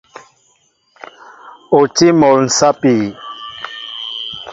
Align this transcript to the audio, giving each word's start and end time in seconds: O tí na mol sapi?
O 1.77 1.79
tí 1.95 2.07
na 2.11 2.15
mol 2.21 2.41
sapi? 2.57 2.95